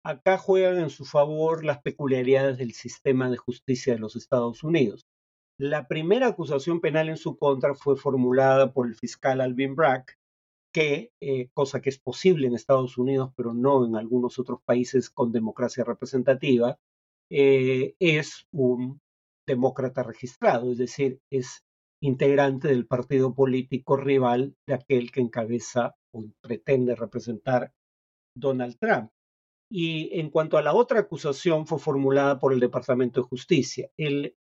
acá 0.03 0.37
juegan 0.37 0.79
en 0.79 0.89
su 0.89 1.05
favor 1.05 1.63
las 1.63 1.81
peculiaridades 1.81 2.57
del 2.57 2.73
sistema 2.73 3.29
de 3.29 3.37
justicia 3.37 3.93
de 3.93 3.99
los 3.99 4.15
Estados 4.15 4.63
Unidos. 4.63 5.05
La 5.59 5.87
primera 5.87 6.27
acusación 6.27 6.81
penal 6.81 7.09
en 7.09 7.17
su 7.17 7.37
contra 7.37 7.75
fue 7.75 7.95
formulada 7.95 8.73
por 8.73 8.87
el 8.87 8.95
fiscal 8.95 9.39
Alvin 9.39 9.75
Bragg, 9.75 10.05
que, 10.73 11.11
eh, 11.21 11.49
cosa 11.53 11.81
que 11.81 11.89
es 11.89 11.99
posible 11.99 12.47
en 12.47 12.55
Estados 12.55 12.97
Unidos, 12.97 13.31
pero 13.37 13.53
no 13.53 13.85
en 13.85 13.95
algunos 13.95 14.39
otros 14.39 14.59
países 14.65 15.09
con 15.09 15.31
democracia 15.31 15.83
representativa, 15.83 16.77
eh, 17.29 17.95
es 17.99 18.47
un 18.51 18.99
demócrata 19.47 20.03
registrado, 20.03 20.71
es 20.71 20.77
decir, 20.79 21.19
es 21.31 21.63
integrante 22.01 22.67
del 22.67 22.87
partido 22.87 23.33
político 23.33 23.95
rival 23.95 24.55
de 24.67 24.73
aquel 24.73 25.11
que 25.11 25.21
encabeza 25.21 25.95
o 26.13 26.25
pretende 26.41 26.95
representar 26.95 27.71
Donald 28.35 28.77
Trump. 28.79 29.12
Y 29.75 30.19
en 30.19 30.29
cuanto 30.29 30.59
a 30.59 30.61
la 30.61 30.75
otra 30.75 30.99
acusación, 30.99 31.65
fue 31.65 31.79
formulada 31.79 32.39
por 32.39 32.53
el 32.53 32.59
Departamento 32.59 33.21
de 33.21 33.27
Justicia. 33.27 33.89
El, 33.97 34.35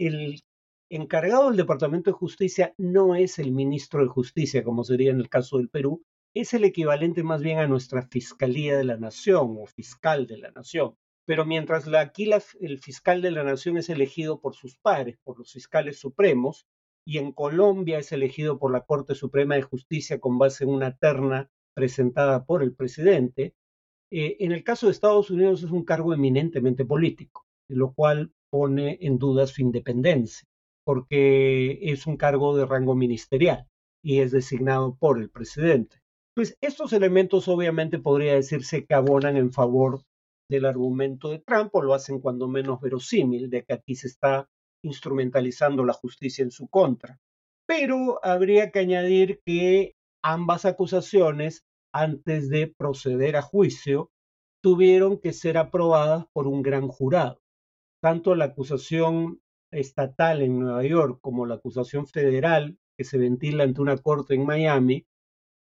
encargado 0.91 1.47
del 1.47 1.57
Departamento 1.57 2.11
de 2.11 2.17
Justicia 2.17 2.75
no 2.77 3.15
es 3.15 3.39
el 3.39 3.51
ministro 3.51 4.03
de 4.03 4.09
Justicia, 4.09 4.63
como 4.63 4.83
sería 4.83 5.09
en 5.09 5.19
el 5.19 5.29
caso 5.29 5.57
del 5.57 5.69
Perú, 5.69 6.03
es 6.35 6.53
el 6.53 6.65
equivalente 6.65 7.23
más 7.23 7.41
bien 7.41 7.57
a 7.57 7.67
nuestra 7.67 8.03
Fiscalía 8.03 8.77
de 8.77 8.83
la 8.83 8.97
Nación 8.97 9.57
o 9.59 9.65
fiscal 9.65 10.27
de 10.27 10.37
la 10.37 10.51
Nación. 10.51 10.93
Pero 11.25 11.45
mientras 11.45 11.87
la, 11.87 12.01
aquí 12.01 12.29
el 12.59 12.77
fiscal 12.77 13.23
de 13.23 13.31
la 13.31 13.43
Nación 13.43 13.77
es 13.77 13.89
elegido 13.89 14.39
por 14.39 14.53
sus 14.53 14.77
pares, 14.77 15.17
por 15.23 15.39
los 15.39 15.51
fiscales 15.51 15.97
supremos, 15.97 16.67
y 17.07 17.17
en 17.17 17.31
Colombia 17.31 17.97
es 17.97 18.11
elegido 18.11 18.59
por 18.59 18.71
la 18.71 18.81
Corte 18.81 19.15
Suprema 19.15 19.55
de 19.55 19.63
Justicia 19.63 20.19
con 20.19 20.37
base 20.37 20.63
en 20.63 20.69
una 20.69 20.95
terna 20.95 21.49
presentada 21.73 22.45
por 22.45 22.61
el 22.61 22.75
presidente, 22.75 23.55
eh, 24.15 24.37
en 24.41 24.51
el 24.51 24.63
caso 24.63 24.85
de 24.85 24.91
Estados 24.91 25.31
Unidos 25.31 25.63
es 25.63 25.71
un 25.71 25.83
cargo 25.83 26.13
eminentemente 26.13 26.85
político, 26.85 27.47
lo 27.67 27.93
cual 27.93 28.31
pone 28.51 28.99
en 29.01 29.17
duda 29.17 29.47
su 29.47 29.63
independencia, 29.63 30.47
porque 30.85 31.79
es 31.81 32.05
un 32.05 32.15
cargo 32.15 32.55
de 32.55 32.67
rango 32.67 32.93
ministerial 32.93 33.67
y 34.03 34.19
es 34.19 34.31
designado 34.31 34.95
por 34.99 35.19
el 35.19 35.31
presidente. 35.31 36.03
Pues 36.35 36.55
estos 36.61 36.93
elementos 36.93 37.47
obviamente 37.47 37.97
podría 37.97 38.35
decirse 38.35 38.85
que 38.85 38.93
abonan 38.93 39.35
en 39.35 39.51
favor 39.51 40.03
del 40.47 40.65
argumento 40.65 41.31
de 41.31 41.39
Trump 41.39 41.73
o 41.73 41.81
lo 41.81 41.95
hacen 41.95 42.19
cuando 42.19 42.47
menos 42.47 42.79
verosímil 42.81 43.49
de 43.49 43.63
que 43.63 43.73
aquí 43.73 43.95
se 43.95 44.07
está 44.07 44.47
instrumentalizando 44.83 45.85
la 45.85 45.93
justicia 45.93 46.43
en 46.43 46.51
su 46.51 46.67
contra. 46.67 47.19
Pero 47.65 48.19
habría 48.23 48.69
que 48.69 48.77
añadir 48.77 49.41
que 49.43 49.95
ambas 50.21 50.65
acusaciones, 50.65 51.63
antes 51.93 52.49
de 52.49 52.67
proceder 52.67 53.37
a 53.37 53.41
juicio, 53.41 54.11
tuvieron 54.61 55.19
que 55.19 55.33
ser 55.33 55.57
aprobadas 55.57 56.25
por 56.33 56.47
un 56.47 56.61
gran 56.61 56.87
jurado. 56.87 57.41
Tanto 58.01 58.35
la 58.35 58.45
acusación 58.45 59.41
estatal 59.71 60.41
en 60.41 60.59
Nueva 60.59 60.83
York 60.83 61.19
como 61.21 61.45
la 61.45 61.55
acusación 61.55 62.07
federal 62.07 62.77
que 62.97 63.03
se 63.03 63.17
ventila 63.17 63.63
ante 63.63 63.81
una 63.81 63.97
corte 63.97 64.35
en 64.35 64.45
Miami, 64.45 65.05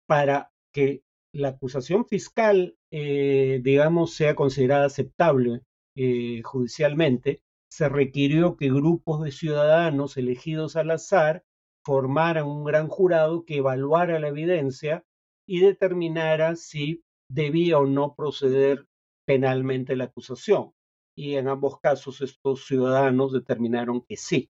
para 0.07 0.51
que 0.73 1.03
la 1.33 1.49
acusación 1.49 2.05
fiscal, 2.05 2.77
eh, 2.91 3.59
digamos, 3.63 4.13
sea 4.13 4.35
considerada 4.35 4.85
aceptable 4.85 5.61
eh, 5.95 6.41
judicialmente, 6.43 7.41
se 7.69 7.89
requirió 7.89 8.55
que 8.55 8.69
grupos 8.69 9.23
de 9.23 9.31
ciudadanos 9.31 10.17
elegidos 10.17 10.75
al 10.75 10.91
azar 10.91 11.43
formaran 11.83 12.45
un 12.45 12.63
gran 12.63 12.87
jurado 12.87 13.45
que 13.45 13.57
evaluara 13.57 14.19
la 14.19 14.29
evidencia 14.29 15.05
y 15.47 15.59
determinara 15.59 16.55
si 16.55 17.03
debía 17.29 17.79
o 17.79 17.85
no 17.85 18.15
proceder 18.15 18.87
penalmente 19.25 19.95
la 19.95 20.05
acusación. 20.05 20.73
Y 21.17 21.35
en 21.35 21.47
ambos 21.47 21.79
casos 21.79 22.21
estos 22.21 22.65
ciudadanos 22.65 23.31
determinaron 23.31 24.01
que 24.01 24.17
sí. 24.17 24.49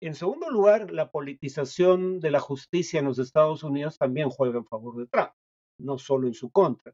En 0.00 0.14
segundo 0.14 0.50
lugar, 0.50 0.90
la 0.90 1.10
politización 1.10 2.18
de 2.20 2.32
la 2.32 2.40
justicia 2.40 2.98
en 3.00 3.06
los 3.06 3.18
Estados 3.18 3.62
Unidos 3.62 3.98
también 3.98 4.30
juega 4.30 4.58
en 4.58 4.66
favor 4.66 4.96
de 4.96 5.06
Trump, 5.06 5.30
no 5.78 5.98
solo 5.98 6.26
en 6.26 6.34
su 6.34 6.50
contra 6.50 6.92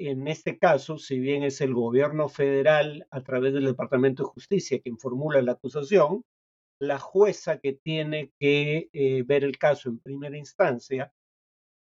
en 0.00 0.28
este 0.28 0.58
caso, 0.58 0.96
si 0.96 1.20
bien 1.20 1.42
es 1.42 1.60
el 1.60 1.74
gobierno 1.74 2.28
federal 2.28 3.06
a 3.10 3.22
través 3.22 3.52
del 3.52 3.66
Departamento 3.66 4.22
de 4.22 4.30
Justicia 4.30 4.80
quien 4.80 4.98
formula 4.98 5.42
la 5.42 5.52
acusación, 5.52 6.24
la 6.80 6.98
jueza 6.98 7.58
que 7.58 7.74
tiene 7.74 8.32
que 8.38 8.88
eh, 8.94 9.22
ver 9.24 9.44
el 9.44 9.58
caso 9.58 9.90
en 9.90 9.98
primera 9.98 10.38
instancia 10.38 11.12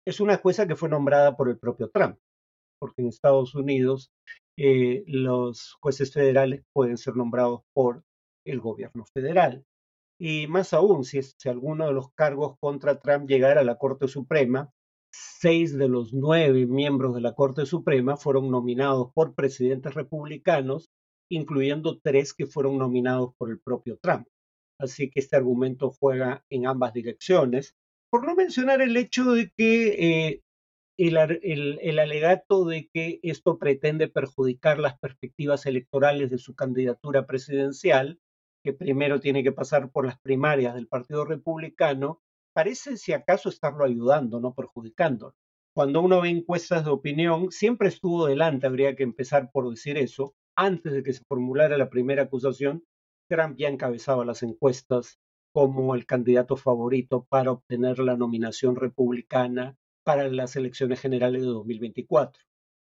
es 0.07 0.21
una 0.21 0.37
jueza 0.37 0.67
que 0.67 0.77
fue 0.77 0.89
nombrada 0.89 1.37
por 1.37 1.49
el 1.49 1.59
propio 1.59 1.91
Trump, 1.91 2.19
porque 2.81 3.03
en 3.03 3.09
Estados 3.09 3.55
Unidos 3.55 4.11
eh, 4.59 5.05
los 5.07 5.77
jueces 5.81 6.13
federales 6.13 6.63
pueden 6.75 6.99
ser 6.99 7.17
nombrados 7.17 7.63
por 7.75 8.03
el 8.47 8.61
gobierno 8.61 9.05
federal. 9.15 9.65
Y 10.21 10.47
más 10.47 10.73
aún, 10.73 11.05
si, 11.05 11.23
si 11.23 11.49
alguno 11.49 11.87
de 11.87 11.93
los 11.93 12.13
cargos 12.15 12.57
contra 12.61 13.01
Trump 13.01 13.29
llegara 13.29 13.61
a 13.61 13.65
la 13.65 13.79
Corte 13.79 14.09
Suprema, 14.09 14.71
seis 15.13 15.77
de 15.77 15.89
los 15.89 16.13
nueve 16.13 16.67
miembros 16.67 17.15
de 17.15 17.21
la 17.21 17.35
Corte 17.35 17.67
Suprema 17.67 18.17
fueron 18.17 18.51
nominados 18.51 19.13
por 19.15 19.35
presidentes 19.35 19.95
republicanos, 19.95 20.91
incluyendo 21.31 21.99
tres 22.01 22.35
que 22.35 22.47
fueron 22.47 22.79
nominados 22.79 23.35
por 23.37 23.51
el 23.51 23.61
propio 23.61 23.99
Trump. 24.03 24.27
Así 24.81 25.11
que 25.11 25.21
este 25.21 25.37
argumento 25.37 25.91
juega 25.91 26.45
en 26.51 26.67
ambas 26.67 26.93
direcciones. 26.93 27.75
Por 28.12 28.26
no 28.26 28.35
mencionar 28.35 28.83
el 28.83 28.95
hecho 28.99 29.33
de 29.33 29.50
que 29.57 30.26
eh, 30.28 30.42
el, 30.99 31.99
alegato 31.99 32.66
de 32.66 32.90
que 32.92 33.21
esto 33.23 33.59
pretende 33.59 34.07
perjudicar 34.07 34.78
las 34.78 34.99
perspectivas 34.99 35.64
electorales 35.64 36.31
de 36.31 36.37
su 36.37 36.54
candidatura 36.54 37.26
presidencial, 37.26 38.21
que 38.62 38.75
primero 38.75 39.19
tiene 39.19 39.42
que 39.42 39.52
pasar 39.52 39.90
por 39.90 40.04
las 40.04 40.21
primarias 40.21 40.75
del 40.75 40.88
Partido 40.88 41.25
Republicano, 41.25 42.21
parece 42.54 42.99
si 42.99 43.14
acaso 43.14 43.49
estarlo 43.49 43.83
ayudando, 43.87 44.40
no 44.40 44.52
perjudicando. 44.52 45.35
Cuando 45.75 46.02
uno 46.02 46.21
ve 46.21 46.28
encuestas 46.28 46.85
de 46.85 46.90
opinión, 46.90 47.50
siempre 47.50 47.88
estuvo 47.88 48.26
delante, 48.26 48.66
habría 48.66 48.95
que 48.95 49.04
empezar 49.04 49.50
por 49.50 49.71
decir 49.71 49.97
eso. 49.97 50.35
Antes 50.54 50.92
de 50.92 51.02
que 51.02 51.14
se 51.14 51.25
formulara 51.26 51.78
la 51.78 51.88
primera 51.88 52.25
acusación, 52.25 52.85
Trump 53.31 53.57
ya 53.57 53.69
encabezaba 53.69 54.26
las 54.26 54.42
encuestas 54.42 55.19
como 55.53 55.95
el 55.95 56.07
candidato 56.07 56.57
favorito 56.57 57.27
para 57.29 57.53
obtener 57.53 57.99
la 57.99 58.17
nominación 58.17 58.77
republicana 58.77 59.77
para 60.05 60.29
las 60.29 60.57
elecciones 60.57 61.01
generales 61.01 61.43
de 61.43 61.49
2024. 61.49 62.43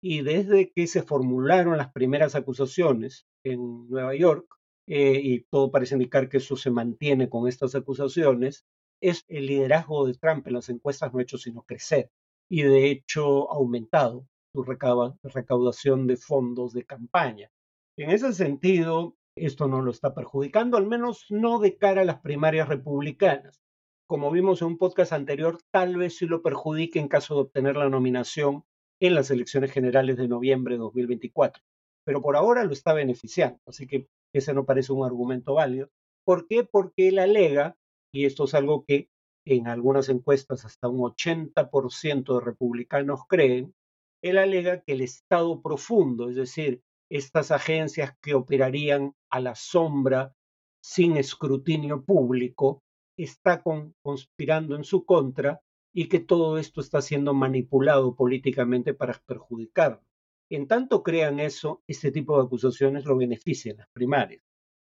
Y 0.03 0.23
desde 0.23 0.71
que 0.73 0.87
se 0.87 1.03
formularon 1.03 1.77
las 1.77 1.93
primeras 1.93 2.35
acusaciones 2.35 3.27
en 3.45 3.89
Nueva 3.89 4.15
York, 4.15 4.47
eh, 4.87 5.21
y 5.23 5.41
todo 5.51 5.71
parece 5.71 5.95
indicar 5.95 6.29
que 6.29 6.39
eso 6.39 6.57
se 6.57 6.71
mantiene 6.71 7.29
con 7.29 7.49
estas 7.49 7.75
acusaciones, 7.75 8.65
es 9.01 9.25
el 9.29 9.47
liderazgo 9.47 10.07
de 10.07 10.15
Trump 10.15 10.47
en 10.47 10.55
las 10.55 10.69
encuestas 10.69 11.13
no 11.13 11.19
ha 11.19 11.23
hecho 11.23 11.39
sino 11.39 11.63
crecer 11.63 12.11
y 12.51 12.63
de 12.63 12.91
hecho 12.91 13.51
ha 13.51 13.57
aumentado 13.57 14.27
su 14.53 14.65
recaudación 14.65 16.07
de 16.07 16.17
fondos 16.17 16.73
de 16.73 16.85
campaña. 16.85 17.51
En 17.97 18.11
ese 18.11 18.33
sentido, 18.33 19.17
esto 19.37 19.69
no 19.69 19.83
lo 19.83 19.91
está 19.91 20.15
perjudicando, 20.15 20.77
al 20.77 20.87
menos 20.87 21.27
no 21.31 21.59
de 21.59 21.77
cara 21.77 22.03
a 22.03 22.05
las 22.05 22.21
primarias 22.21 22.69
republicanas. 22.69 23.61
Como 24.07 24.31
vimos 24.31 24.61
en 24.61 24.69
un 24.69 24.79
podcast 24.79 25.13
anterior, 25.13 25.59
tal 25.71 25.97
vez 25.97 26.17
sí 26.17 26.27
lo 26.27 26.43
perjudique 26.43 26.99
en 26.99 27.09
caso 27.09 27.35
de 27.35 27.41
obtener 27.43 27.77
la 27.77 27.89
nominación 27.89 28.65
en 29.01 29.15
las 29.15 29.31
elecciones 29.31 29.73
generales 29.73 30.17
de 30.17 30.29
noviembre 30.29 30.75
de 30.75 30.81
2024. 30.81 31.63
Pero 32.05 32.21
por 32.21 32.37
ahora 32.37 32.65
lo 32.65 32.73
está 32.73 32.93
beneficiando, 32.93 33.61
así 33.67 33.87
que 33.87 34.09
ese 34.35 34.53
no 34.53 34.67
parece 34.67 34.93
un 34.93 35.05
argumento 35.05 35.55
válido. 35.55 35.91
¿Por 36.25 36.47
qué? 36.49 36.65
Porque 36.65 37.09
él 37.09 37.19
alega 37.19 37.77
y 38.13 38.25
esto 38.25 38.45
es 38.45 38.55
algo 38.55 38.85
que 38.85 39.09
en 39.47 39.69
algunas 39.69 40.09
encuestas 40.09 40.65
hasta 40.65 40.89
un 40.89 41.01
80% 41.01 42.39
de 42.39 42.45
republicanos 42.45 43.21
creen, 43.29 43.75
Él 44.23 44.39
alega 44.39 44.83
que 44.83 44.93
el 44.93 45.01
Estado 45.01 45.63
profundo, 45.63 46.29
es 46.29 46.37
decir, 46.37 46.83
estas 47.11 47.51
agencias 47.51 48.17
que 48.23 48.35
operarían 48.35 49.15
a 49.31 49.41
la 49.41 49.55
sombra 49.55 50.35
sin 50.83 51.17
escrutinio 51.17 52.05
público, 52.05 52.83
está 53.19 53.63
conspirando 54.03 54.77
en 54.77 54.85
su 54.85 55.05
contra 55.05 55.61
y 55.93 56.09
que 56.09 56.21
todo 56.21 56.57
esto 56.57 56.81
está 56.81 57.03
siendo 57.03 57.35
manipulado 57.35 58.15
políticamente 58.15 58.95
para 58.95 59.21
perjudicarlo. 59.27 60.03
En 60.51 60.67
tanto 60.67 61.03
crean 61.03 61.39
eso, 61.39 61.83
este 61.87 62.11
tipo 62.11 62.37
de 62.37 62.45
acusaciones 62.45 63.05
lo 63.05 63.17
benefician 63.17 63.77
las 63.77 63.89
primarias. 63.93 64.43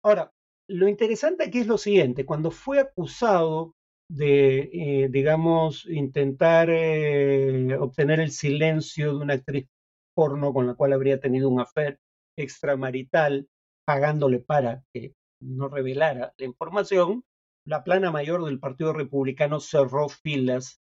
Ahora, 0.02 0.32
lo 0.68 0.88
interesante 0.88 1.44
aquí 1.44 1.60
es 1.60 1.66
lo 1.66 1.78
siguiente, 1.78 2.26
cuando 2.26 2.50
fue 2.50 2.80
acusado 2.80 3.74
de, 4.08 4.70
eh, 4.72 5.08
digamos, 5.10 5.86
intentar 5.86 6.68
eh, 6.70 7.76
obtener 7.78 8.20
el 8.20 8.30
silencio 8.30 9.12
de 9.12 9.22
una 9.22 9.34
actriz 9.34 9.66
porno 10.14 10.52
con 10.52 10.66
la 10.66 10.74
cual 10.74 10.92
habría 10.92 11.20
tenido 11.20 11.48
un 11.48 11.60
affair 11.60 11.98
extramarital, 12.36 13.48
pagándole 13.86 14.40
para 14.40 14.82
que 14.92 15.14
no 15.40 15.68
revelara 15.68 16.32
la 16.38 16.46
información, 16.46 17.24
la 17.66 17.84
plana 17.84 18.10
mayor 18.10 18.44
del 18.44 18.60
Partido 18.60 18.92
Republicano 18.92 19.60
cerró 19.60 20.08
filas 20.08 20.80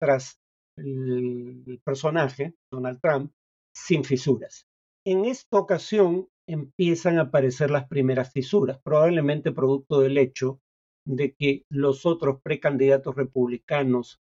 tras 0.00 0.40
el 0.76 1.80
personaje, 1.84 2.54
Donald 2.72 3.00
Trump, 3.00 3.32
sin 3.74 4.04
fisuras. 4.04 4.66
En 5.06 5.24
esta 5.26 5.58
ocasión 5.58 6.28
empiezan 6.48 7.18
a 7.18 7.22
aparecer 7.22 7.70
las 7.70 7.86
primeras 7.88 8.32
fisuras, 8.32 8.80
probablemente 8.82 9.52
producto 9.52 10.00
del 10.00 10.18
hecho 10.18 10.60
de 11.06 11.34
que 11.34 11.64
los 11.70 12.06
otros 12.06 12.40
precandidatos 12.42 13.14
republicanos 13.14 14.20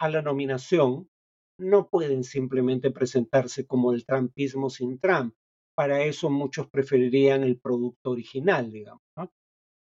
a 0.00 0.08
la 0.08 0.22
nominación 0.22 1.08
no 1.58 1.88
pueden 1.88 2.24
simplemente 2.24 2.90
presentarse 2.90 3.66
como 3.66 3.92
el 3.92 4.06
trumpismo 4.06 4.70
sin 4.70 4.98
Trump. 4.98 5.34
Para 5.80 6.04
eso 6.04 6.28
muchos 6.28 6.68
preferirían 6.68 7.42
el 7.42 7.58
producto 7.58 8.10
original, 8.10 8.70
digamos. 8.70 9.00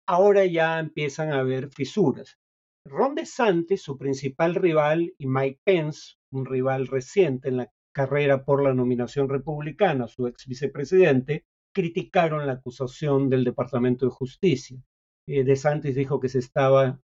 Ahora 0.08 0.46
ya 0.46 0.78
empiezan 0.78 1.34
a 1.34 1.40
haber 1.40 1.72
fisuras. 1.72 2.38
Ron 2.86 3.16
DeSantis, 3.16 3.82
su 3.82 3.98
principal 3.98 4.54
rival, 4.54 5.16
y 5.18 5.26
Mike 5.26 5.60
Pence, 5.64 6.18
un 6.32 6.46
rival 6.46 6.86
reciente 6.86 7.50
en 7.50 7.58
la 7.58 7.74
carrera 7.92 8.46
por 8.46 8.62
la 8.62 8.76
nominación 8.76 9.28
republicana, 9.28 10.08
su 10.08 10.28
ex 10.28 10.46
vicepresidente, 10.46 11.48
criticaron 11.74 12.46
la 12.46 12.54
acusación 12.54 13.28
del 13.28 13.44
Departamento 13.44 14.06
de 14.06 14.12
Justicia. 14.12 14.80
Eh, 15.28 15.44
DeSantis 15.44 15.96
dijo 15.96 16.20
que 16.20 16.30
se 16.30 16.38
estaba 16.38 17.02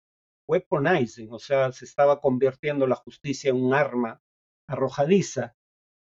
weaponizing, 0.48 1.34
o 1.34 1.39
sea, 1.39 1.74
se 1.74 1.84
estaba 1.84 2.22
convirtiendo 2.22 2.88
la 2.88 2.96
justicia 2.96 3.50
en 3.50 3.62
un 3.62 3.74
arma 3.74 4.22
arrojadiza. 4.65 5.58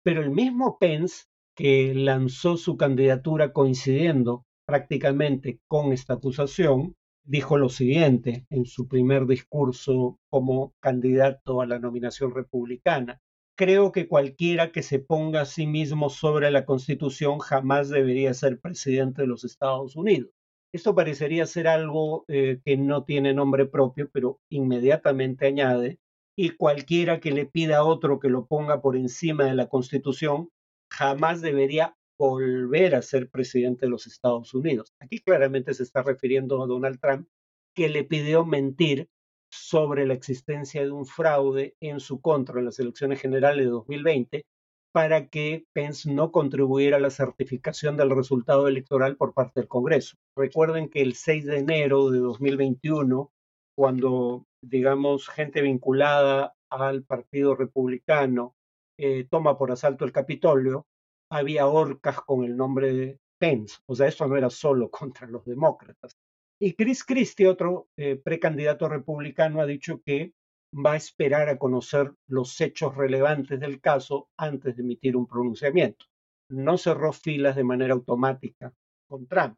Pero 0.05 0.21
el 0.21 0.29
mismo 0.29 0.77
Pence, 0.79 1.25
que 1.57 1.95
lanzó 1.95 2.59
su 2.59 2.77
candidatura 2.77 3.53
coincidiendo 3.53 4.45
prácticamente 4.67 5.59
con 5.67 5.93
esta 5.93 6.15
acusación, 6.15 6.95
dijo 7.25 7.57
lo 7.57 7.71
siguiente 7.71 8.47
en 8.51 8.67
su 8.67 8.87
primer 8.87 9.27
discurso 9.27 10.19
como 10.31 10.75
candidato 10.81 11.63
a 11.63 11.67
la 11.67 11.79
nominación 11.79 12.35
republicana. 12.35 13.21
Creo 13.57 13.91
que 13.91 14.07
cualquiera 14.07 14.71
que 14.71 14.83
se 14.83 14.99
ponga 14.99 15.41
a 15.41 15.47
sí 15.47 15.67
mismo 15.67 16.11
sobre 16.11 16.51
la 16.51 16.67
Constitución 16.67 17.39
jamás 17.39 17.89
debería 17.89 18.35
ser 18.35 18.61
presidente 18.61 19.23
de 19.23 19.29
los 19.29 19.45
Estados 19.45 19.97
Unidos. 19.97 20.31
Esto 20.75 20.95
parecería 20.95 21.47
ser 21.47 21.69
algo 21.69 22.27
eh, 22.29 22.61
que 22.67 22.77
no 22.77 23.05
tiene 23.05 23.33
nombre 23.33 23.65
propio, 23.65 24.11
pero 24.13 24.41
inmediatamente 24.51 25.47
añade, 25.47 26.01
y 26.37 26.51
cualquiera 26.51 27.19
que 27.19 27.31
le 27.31 27.47
pida 27.47 27.79
a 27.79 27.85
otro 27.85 28.21
que 28.21 28.29
lo 28.29 28.45
ponga 28.45 28.83
por 28.83 28.95
encima 28.95 29.45
de 29.45 29.55
la 29.55 29.69
Constitución 29.69 30.51
jamás 30.91 31.41
debería 31.41 31.97
volver 32.19 32.95
a 32.95 33.03
ser 33.03 33.29
presidente 33.29 33.87
de 33.87 33.91
los 33.91 34.07
Estados 34.07 34.55
Unidos. 34.55 34.95
Aquí 35.01 35.21
claramente 35.21 35.75
se 35.75 35.83
está 35.83 36.03
refiriendo 36.03 36.63
a 36.63 36.67
Donald 36.67 36.99
Trump, 37.01 37.29
que 37.75 37.89
le 37.89 38.05
pidió 38.05 38.45
mentir 38.45 39.09
sobre 39.51 40.07
la 40.07 40.15
existencia 40.15 40.83
de 40.83 40.91
un 40.91 41.07
fraude 41.07 41.77
en 41.81 42.01
su 42.01 42.21
contra 42.21 42.59
en 42.59 42.67
las 42.67 42.79
elecciones 42.79 43.21
generales 43.21 43.67
de 43.67 43.71
2020 43.71 44.47
para 44.93 45.29
que 45.29 45.67
Pence 45.75 46.11
no 46.11 46.33
contribuyera 46.33 46.97
a 46.97 47.01
la 47.01 47.11
certificación 47.11 47.99
del 47.99 48.17
resultado 48.17 48.67
electoral 48.67 49.17
por 49.17 49.35
parte 49.35 49.61
del 49.61 49.69
Congreso. 49.69 50.17
Recuerden 50.35 50.89
que 50.89 51.03
el 51.03 51.15
6 51.15 51.45
de 51.45 51.59
enero 51.59 52.09
de 52.09 52.19
2021, 52.21 53.31
cuando, 53.77 54.47
digamos, 54.63 55.29
gente 55.29 55.61
vinculada 55.61 56.55
al 56.71 57.05
Partido 57.05 57.55
Republicano 57.55 58.56
eh, 58.99 59.27
toma 59.31 59.59
por 59.59 59.71
asalto 59.73 60.05
el 60.05 60.13
Capitolio, 60.13 60.87
había 61.31 61.67
orcas 61.67 62.21
con 62.21 62.45
el 62.45 62.57
nombre 62.57 62.93
de 62.93 63.19
Pence. 63.39 63.79
O 63.87 63.95
sea, 63.95 64.09
eso 64.09 64.27
no 64.27 64.37
era 64.37 64.51
solo 64.51 64.91
contra 64.91 65.27
los 65.27 65.45
demócratas. 65.45 66.17
Y 66.61 66.75
Chris 66.75 67.05
Christie, 67.05 67.49
otro 67.49 67.89
eh, 67.99 68.17
precandidato 68.17 68.89
republicano, 68.89 69.61
ha 69.61 69.67
dicho 69.67 70.01
que 70.05 70.33
va 70.75 70.93
a 70.93 70.97
esperar 70.97 71.49
a 71.49 71.59
conocer 71.59 72.13
los 72.29 72.61
hechos 72.61 72.95
relevantes 72.97 73.61
del 73.61 73.81
caso 73.81 74.29
antes 74.39 74.77
de 74.77 74.83
emitir 74.83 75.17
un 75.17 75.27
pronunciamiento. 75.27 76.07
No 76.51 76.79
cerró 76.79 77.13
filas 77.13 77.57
de 77.57 77.65
manera 77.65 77.95
automática 77.95 78.73
con 79.09 79.27
Trump. 79.27 79.57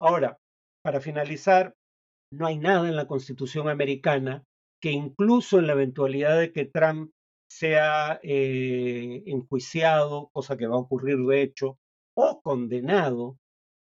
Ahora, 0.00 0.38
para 0.82 1.00
finalizar, 1.00 1.74
no 2.32 2.46
hay 2.46 2.58
nada 2.58 2.88
en 2.88 2.96
la 2.96 3.06
Constitución 3.06 3.68
americana 3.68 4.44
que 4.80 4.90
incluso 4.90 5.58
en 5.58 5.66
la 5.66 5.74
eventualidad 5.74 6.38
de 6.38 6.52
que 6.52 6.64
Trump 6.64 7.12
sea 7.58 8.18
eh, 8.22 9.22
enjuiciado, 9.26 10.30
cosa 10.32 10.56
que 10.56 10.66
va 10.66 10.76
a 10.76 10.78
ocurrir 10.78 11.18
de 11.18 11.42
hecho, 11.42 11.78
o 12.14 12.40
condenado 12.42 13.38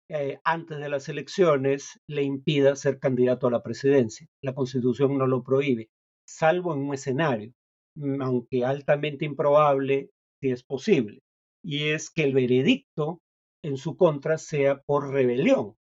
eh, 0.08 0.40
antes 0.44 0.78
de 0.78 0.88
las 0.88 1.08
elecciones, 1.08 2.00
le 2.08 2.22
impida 2.22 2.76
ser 2.76 2.98
candidato 2.98 3.46
a 3.46 3.50
la 3.50 3.62
presidencia. 3.62 4.26
La 4.42 4.54
Constitución 4.54 5.18
no 5.18 5.26
lo 5.26 5.42
prohíbe, 5.42 5.90
salvo 6.26 6.74
en 6.74 6.80
un 6.80 6.94
escenario, 6.94 7.52
mm, 7.96 8.22
aunque 8.22 8.64
altamente 8.64 9.24
improbable, 9.26 10.10
si 10.40 10.50
es 10.50 10.62
posible, 10.62 11.20
y 11.62 11.88
es 11.90 12.10
que 12.10 12.24
el 12.24 12.32
veredicto 12.34 13.20
en 13.62 13.76
su 13.76 13.96
contra 13.96 14.38
sea 14.38 14.80
por 14.82 15.10
rebelión, 15.10 15.74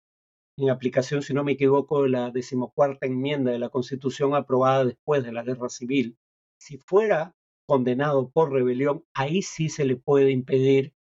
en 0.58 0.70
aplicación, 0.70 1.22
si 1.22 1.32
no 1.34 1.44
me 1.44 1.52
equivoco, 1.52 2.02
de 2.02 2.10
la 2.10 2.30
decimocuarta 2.30 3.06
enmienda 3.06 3.52
de 3.52 3.60
la 3.60 3.70
Constitución 3.70 4.34
aprobada 4.34 4.84
después 4.84 5.22
de 5.22 5.32
la 5.32 5.44
Guerra 5.44 5.68
Civil. 5.68 6.18
Si 6.60 6.78
fuera 6.78 7.34
condenado 7.68 8.30
por 8.30 8.50
rebelión, 8.50 9.04
ahí 9.14 9.42
sí 9.42 9.68
se 9.68 9.84
le 9.84 9.96
puede 9.96 10.30
impedir 10.30 10.94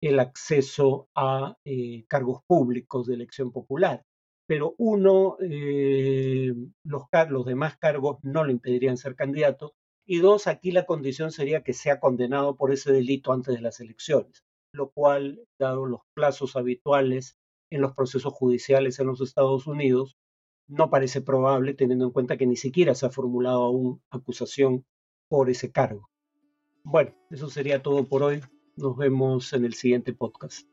el 0.00 0.20
acceso 0.20 1.08
a 1.16 1.56
eh, 1.64 2.04
cargos 2.06 2.42
públicos 2.46 3.06
de 3.06 3.14
elección 3.14 3.50
popular. 3.50 4.04
Pero 4.46 4.74
uno, 4.78 5.36
eh, 5.40 6.52
los, 6.84 7.02
los 7.28 7.44
demás 7.44 7.76
cargos 7.76 8.18
no 8.22 8.44
le 8.44 8.52
impedirían 8.52 8.96
ser 8.96 9.16
candidato. 9.16 9.74
Y 10.06 10.18
dos, 10.18 10.46
aquí 10.46 10.70
la 10.70 10.86
condición 10.86 11.32
sería 11.32 11.62
que 11.62 11.72
sea 11.72 11.98
condenado 11.98 12.56
por 12.56 12.72
ese 12.72 12.92
delito 12.92 13.32
antes 13.32 13.54
de 13.54 13.60
las 13.60 13.80
elecciones, 13.80 14.44
lo 14.72 14.90
cual, 14.90 15.44
dado 15.58 15.86
los 15.86 16.00
plazos 16.14 16.54
habituales 16.56 17.36
en 17.70 17.80
los 17.80 17.94
procesos 17.94 18.32
judiciales 18.32 18.98
en 18.98 19.06
los 19.06 19.20
Estados 19.20 19.66
Unidos, 19.66 20.16
no 20.68 20.90
parece 20.90 21.20
probable, 21.20 21.74
teniendo 21.74 22.04
en 22.04 22.12
cuenta 22.12 22.36
que 22.36 22.46
ni 22.46 22.56
siquiera 22.56 22.94
se 22.94 23.06
ha 23.06 23.10
formulado 23.10 23.62
aún 23.62 24.02
acusación 24.10 24.84
por 25.28 25.50
ese 25.50 25.72
cargo. 25.72 26.11
Bueno, 26.84 27.12
eso 27.30 27.48
sería 27.48 27.82
todo 27.82 28.04
por 28.04 28.22
hoy. 28.22 28.40
Nos 28.76 28.96
vemos 28.96 29.52
en 29.52 29.64
el 29.64 29.74
siguiente 29.74 30.12
podcast. 30.12 30.66